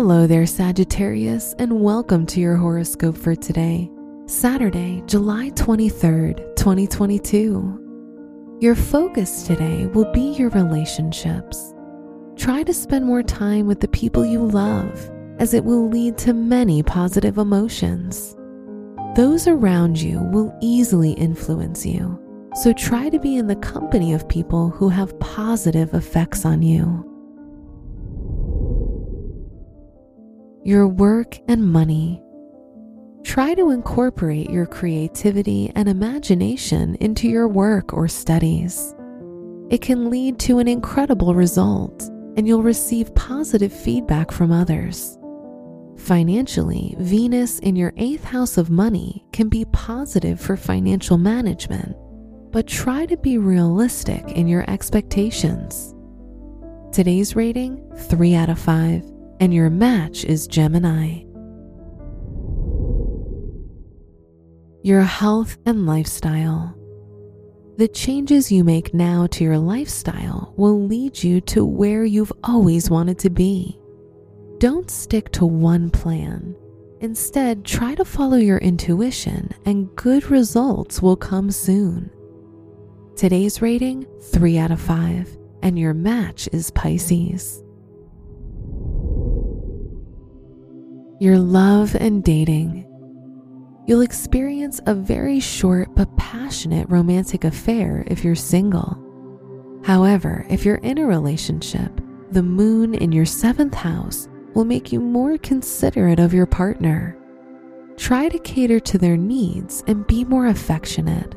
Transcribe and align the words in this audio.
Hello 0.00 0.28
there, 0.28 0.46
Sagittarius, 0.46 1.56
and 1.58 1.80
welcome 1.80 2.24
to 2.26 2.38
your 2.38 2.54
horoscope 2.54 3.16
for 3.16 3.34
today, 3.34 3.90
Saturday, 4.26 5.02
July 5.06 5.50
23rd, 5.56 6.54
2022. 6.54 8.58
Your 8.60 8.76
focus 8.76 9.42
today 9.42 9.86
will 9.86 10.08
be 10.12 10.34
your 10.34 10.50
relationships. 10.50 11.74
Try 12.36 12.62
to 12.62 12.72
spend 12.72 13.06
more 13.06 13.24
time 13.24 13.66
with 13.66 13.80
the 13.80 13.88
people 13.88 14.24
you 14.24 14.38
love, 14.38 15.10
as 15.40 15.52
it 15.52 15.64
will 15.64 15.88
lead 15.88 16.16
to 16.18 16.32
many 16.32 16.84
positive 16.84 17.36
emotions. 17.36 18.36
Those 19.16 19.48
around 19.48 20.00
you 20.00 20.20
will 20.32 20.56
easily 20.62 21.10
influence 21.14 21.84
you, 21.84 22.16
so 22.54 22.72
try 22.72 23.08
to 23.08 23.18
be 23.18 23.36
in 23.36 23.48
the 23.48 23.56
company 23.56 24.14
of 24.14 24.28
people 24.28 24.70
who 24.70 24.90
have 24.90 25.18
positive 25.18 25.92
effects 25.92 26.44
on 26.44 26.62
you. 26.62 27.04
Your 30.68 30.86
work 30.86 31.38
and 31.48 31.66
money. 31.66 32.22
Try 33.24 33.54
to 33.54 33.70
incorporate 33.70 34.50
your 34.50 34.66
creativity 34.66 35.72
and 35.74 35.88
imagination 35.88 36.94
into 36.96 37.26
your 37.26 37.48
work 37.48 37.94
or 37.94 38.06
studies. 38.06 38.94
It 39.70 39.80
can 39.80 40.10
lead 40.10 40.38
to 40.40 40.58
an 40.58 40.68
incredible 40.68 41.34
result, 41.34 42.02
and 42.36 42.46
you'll 42.46 42.62
receive 42.62 43.14
positive 43.14 43.72
feedback 43.72 44.30
from 44.30 44.52
others. 44.52 45.18
Financially, 45.96 46.94
Venus 46.98 47.60
in 47.60 47.74
your 47.74 47.94
eighth 47.96 48.24
house 48.24 48.58
of 48.58 48.68
money 48.68 49.24
can 49.32 49.48
be 49.48 49.64
positive 49.72 50.38
for 50.38 50.54
financial 50.54 51.16
management, 51.16 51.96
but 52.52 52.66
try 52.66 53.06
to 53.06 53.16
be 53.16 53.38
realistic 53.38 54.22
in 54.32 54.46
your 54.46 54.68
expectations. 54.68 55.94
Today's 56.92 57.34
rating 57.34 57.90
3 57.96 58.34
out 58.34 58.50
of 58.50 58.58
5, 58.58 59.17
and 59.40 59.54
your 59.54 59.70
match 59.70 60.24
is 60.24 60.46
Gemini. 60.46 61.24
Your 64.82 65.02
health 65.02 65.58
and 65.66 65.86
lifestyle. 65.86 66.74
The 67.76 67.88
changes 67.88 68.50
you 68.50 68.64
make 68.64 68.92
now 68.92 69.26
to 69.28 69.44
your 69.44 69.58
lifestyle 69.58 70.52
will 70.56 70.84
lead 70.84 71.22
you 71.22 71.40
to 71.42 71.64
where 71.64 72.04
you've 72.04 72.32
always 72.42 72.90
wanted 72.90 73.18
to 73.20 73.30
be. 73.30 73.78
Don't 74.58 74.90
stick 74.90 75.30
to 75.32 75.46
one 75.46 75.90
plan. 75.90 76.56
Instead, 77.00 77.64
try 77.64 77.94
to 77.94 78.04
follow 78.04 78.36
your 78.36 78.58
intuition, 78.58 79.54
and 79.64 79.94
good 79.94 80.28
results 80.30 81.00
will 81.00 81.16
come 81.16 81.52
soon. 81.52 82.10
Today's 83.14 83.62
rating 83.62 84.04
3 84.32 84.58
out 84.58 84.72
of 84.72 84.80
5, 84.80 85.36
and 85.62 85.78
your 85.78 85.94
match 85.94 86.48
is 86.52 86.72
Pisces. 86.72 87.62
Your 91.20 91.36
love 91.36 91.96
and 91.96 92.22
dating. 92.22 92.86
You'll 93.88 94.02
experience 94.02 94.80
a 94.86 94.94
very 94.94 95.40
short 95.40 95.92
but 95.96 96.16
passionate 96.16 96.88
romantic 96.88 97.42
affair 97.42 98.04
if 98.06 98.22
you're 98.22 98.36
single. 98.36 98.96
However, 99.84 100.46
if 100.48 100.64
you're 100.64 100.76
in 100.76 100.98
a 100.98 101.06
relationship, 101.06 101.90
the 102.30 102.44
moon 102.44 102.94
in 102.94 103.10
your 103.10 103.24
seventh 103.24 103.74
house 103.74 104.28
will 104.54 104.64
make 104.64 104.92
you 104.92 105.00
more 105.00 105.38
considerate 105.38 106.20
of 106.20 106.32
your 106.32 106.46
partner. 106.46 107.18
Try 107.96 108.28
to 108.28 108.38
cater 108.38 108.78
to 108.78 108.96
their 108.96 109.16
needs 109.16 109.82
and 109.88 110.06
be 110.06 110.24
more 110.24 110.46
affectionate. 110.46 111.34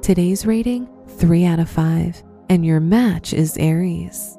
Today's 0.00 0.44
rating 0.44 0.88
3 1.06 1.44
out 1.44 1.60
of 1.60 1.70
5, 1.70 2.20
and 2.48 2.66
your 2.66 2.80
match 2.80 3.32
is 3.32 3.56
Aries. 3.58 4.36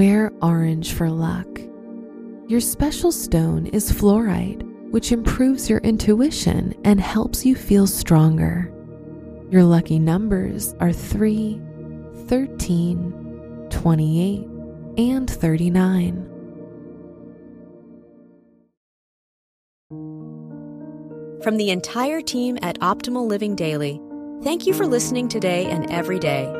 Wear 0.00 0.32
orange 0.40 0.94
for 0.94 1.10
luck. 1.10 1.60
Your 2.48 2.62
special 2.62 3.12
stone 3.12 3.66
is 3.66 3.92
fluorite, 3.92 4.62
which 4.90 5.12
improves 5.12 5.68
your 5.68 5.80
intuition 5.80 6.72
and 6.84 6.98
helps 6.98 7.44
you 7.44 7.54
feel 7.54 7.86
stronger. 7.86 8.72
Your 9.50 9.62
lucky 9.62 9.98
numbers 9.98 10.74
are 10.80 10.90
3, 10.90 11.60
13, 12.28 13.66
28, 13.68 14.48
and 14.96 15.28
39. 15.28 16.26
From 21.42 21.58
the 21.58 21.68
entire 21.68 22.22
team 22.22 22.58
at 22.62 22.80
Optimal 22.80 23.28
Living 23.28 23.54
Daily, 23.54 24.00
thank 24.42 24.66
you 24.66 24.72
for 24.72 24.86
listening 24.86 25.28
today 25.28 25.66
and 25.66 25.90
every 25.90 26.18
day 26.18 26.59